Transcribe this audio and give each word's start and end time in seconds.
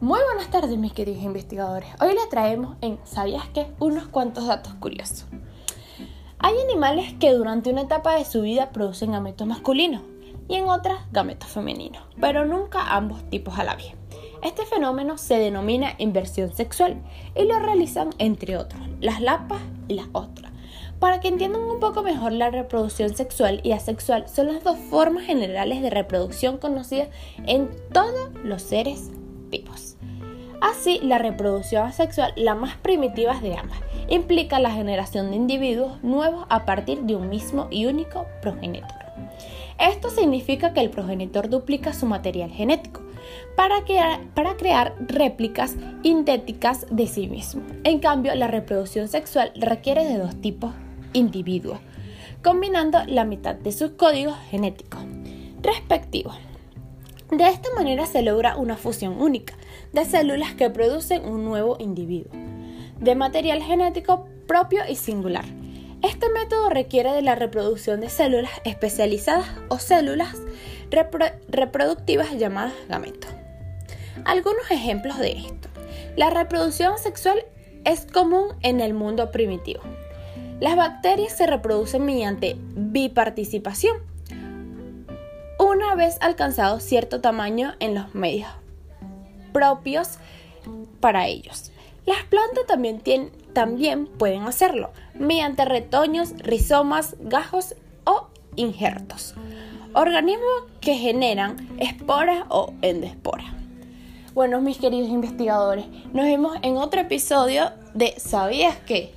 Muy 0.00 0.20
buenas 0.22 0.48
tardes 0.48 0.78
mis 0.78 0.92
queridos 0.92 1.24
investigadores. 1.24 1.88
Hoy 2.00 2.14
les 2.14 2.28
traemos 2.28 2.76
en 2.82 3.00
¿Sabías 3.02 3.48
qué? 3.52 3.66
unos 3.80 4.06
cuantos 4.06 4.46
datos 4.46 4.74
curiosos. 4.74 5.26
Hay 6.38 6.54
animales 6.60 7.14
que 7.18 7.32
durante 7.32 7.70
una 7.70 7.80
etapa 7.80 8.14
de 8.14 8.24
su 8.24 8.42
vida 8.42 8.70
producen 8.70 9.10
gametos 9.10 9.48
masculinos 9.48 10.02
y 10.46 10.54
en 10.54 10.68
otras 10.68 11.00
gametos 11.10 11.48
femeninos, 11.48 12.04
pero 12.20 12.44
nunca 12.44 12.94
ambos 12.94 13.28
tipos 13.28 13.58
a 13.58 13.64
la 13.64 13.74
vez. 13.74 13.92
Este 14.44 14.64
fenómeno 14.66 15.18
se 15.18 15.40
denomina 15.40 15.96
inversión 15.98 16.54
sexual 16.54 17.02
y 17.34 17.42
lo 17.42 17.58
realizan 17.58 18.10
entre 18.18 18.56
otros 18.56 18.80
las 19.00 19.20
lapas 19.20 19.62
y 19.88 19.94
las 19.94 20.06
ostras. 20.12 20.52
Para 21.00 21.18
que 21.18 21.26
entiendan 21.26 21.62
un 21.62 21.80
poco 21.80 22.04
mejor 22.04 22.30
la 22.30 22.50
reproducción 22.50 23.16
sexual 23.16 23.60
y 23.64 23.72
asexual 23.72 24.28
son 24.28 24.46
las 24.46 24.62
dos 24.62 24.78
formas 24.78 25.24
generales 25.24 25.82
de 25.82 25.90
reproducción 25.90 26.58
conocidas 26.58 27.08
en 27.46 27.68
todos 27.92 28.30
los 28.44 28.62
seres 28.62 29.10
Así, 30.60 30.98
la 31.02 31.18
reproducción 31.18 31.86
asexual, 31.86 32.32
la 32.36 32.54
más 32.54 32.76
primitiva 32.76 33.38
de 33.40 33.56
ambas, 33.56 33.78
implica 34.08 34.58
la 34.58 34.72
generación 34.72 35.30
de 35.30 35.36
individuos 35.36 36.02
nuevos 36.02 36.46
a 36.48 36.64
partir 36.64 37.02
de 37.02 37.14
un 37.14 37.28
mismo 37.28 37.68
y 37.70 37.86
único 37.86 38.26
progenitor. 38.42 38.98
Esto 39.78 40.10
significa 40.10 40.72
que 40.72 40.80
el 40.80 40.90
progenitor 40.90 41.48
duplica 41.48 41.92
su 41.92 42.06
material 42.06 42.50
genético 42.50 43.02
para 43.56 43.84
crear, 43.84 44.20
para 44.34 44.56
crear 44.56 44.96
réplicas 44.98 45.76
sintéticas 46.02 46.86
de 46.90 47.06
sí 47.06 47.28
mismo. 47.28 47.62
En 47.84 48.00
cambio, 48.00 48.34
la 48.34 48.48
reproducción 48.48 49.06
sexual 49.06 49.52
requiere 49.54 50.04
de 50.04 50.18
dos 50.18 50.40
tipos 50.40 50.72
individuos, 51.12 51.78
combinando 52.42 52.98
la 53.06 53.24
mitad 53.24 53.54
de 53.54 53.70
sus 53.70 53.92
códigos 53.92 54.36
genéticos 54.50 55.00
respectivos. 55.62 56.36
De 57.30 57.46
esta 57.46 57.68
manera 57.74 58.06
se 58.06 58.22
logra 58.22 58.56
una 58.56 58.78
fusión 58.78 59.20
única 59.20 59.54
de 59.92 60.06
células 60.06 60.54
que 60.54 60.70
producen 60.70 61.26
un 61.26 61.44
nuevo 61.44 61.76
individuo, 61.78 62.32
de 63.00 63.14
material 63.14 63.62
genético 63.62 64.26
propio 64.46 64.80
y 64.88 64.96
singular. 64.96 65.44
Este 66.02 66.30
método 66.30 66.70
requiere 66.70 67.12
de 67.12 67.20
la 67.20 67.34
reproducción 67.34 68.00
de 68.00 68.08
células 68.08 68.52
especializadas 68.64 69.46
o 69.68 69.78
células 69.78 70.36
reproductivas 70.90 72.32
llamadas 72.38 72.72
gametos. 72.88 73.30
Algunos 74.24 74.70
ejemplos 74.70 75.18
de 75.18 75.32
esto. 75.32 75.68
La 76.16 76.30
reproducción 76.30 76.96
sexual 76.96 77.44
es 77.84 78.06
común 78.06 78.54
en 78.62 78.80
el 78.80 78.94
mundo 78.94 79.30
primitivo. 79.30 79.82
Las 80.60 80.76
bacterias 80.76 81.36
se 81.36 81.46
reproducen 81.46 82.04
mediante 82.04 82.56
biparticipación, 82.74 83.98
una 85.78 85.94
vez 85.94 86.18
alcanzado 86.20 86.80
cierto 86.80 87.20
tamaño 87.20 87.74
en 87.78 87.94
los 87.94 88.12
medios 88.12 88.50
propios 89.52 90.18
para 90.98 91.28
ellos. 91.28 91.70
Las 92.04 92.24
plantas 92.24 92.66
también, 92.66 92.98
tienen, 92.98 93.30
también 93.52 94.06
pueden 94.06 94.42
hacerlo 94.42 94.90
mediante 95.14 95.64
retoños, 95.64 96.36
rizomas, 96.38 97.14
gajos 97.20 97.76
o 98.04 98.26
injertos. 98.56 99.36
Organismos 99.92 100.64
que 100.80 100.96
generan 100.96 101.68
esporas 101.78 102.44
o 102.48 102.72
endesporas. 102.82 103.46
Bueno, 104.34 104.60
mis 104.60 104.78
queridos 104.78 105.08
investigadores, 105.08 105.86
nos 106.12 106.24
vemos 106.24 106.58
en 106.62 106.76
otro 106.76 107.00
episodio 107.00 107.70
de 107.94 108.14
¿Sabías 108.18 108.76
qué? 108.84 109.12